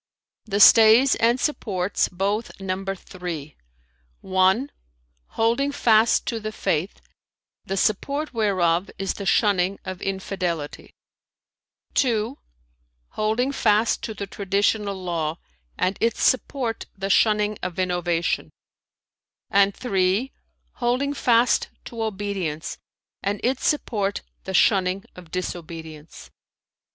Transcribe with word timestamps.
"[FN#336] 0.47 0.51
"The 0.53 0.59
stays 0.59 1.15
and 1.17 1.39
supports 1.39 2.07
both 2.09 2.59
number 2.59 2.95
three: 2.95 3.55
(1) 4.21 4.71
holding 5.37 5.71
fast 5.71 6.25
to 6.25 6.39
the 6.39 6.51
Faith, 6.51 6.99
the 7.65 7.77
support 7.77 8.33
whereof 8.33 8.89
is 8.97 9.13
the 9.13 9.27
shunning 9.27 9.77
of 9.85 10.01
infidelity; 10.01 10.95
(2) 11.93 12.39
holding 13.09 13.51
fast 13.51 14.01
to 14.01 14.15
the 14.15 14.25
Traditional 14.25 14.95
Law, 14.95 15.37
and 15.77 15.99
its 16.01 16.23
support 16.23 16.87
the 16.97 17.11
shunning 17.11 17.59
of 17.61 17.77
innovation; 17.77 18.49
and 19.51 19.75
(3) 19.77 20.31
holding 20.77 21.13
fast 21.13 21.69
to 21.85 22.01
obedience, 22.01 22.79
and 23.21 23.39
its 23.43 23.67
support 23.67 24.23
the 24.45 24.53
shunning 24.55 25.05
of 25.15 25.29
disobedience." 25.29 26.31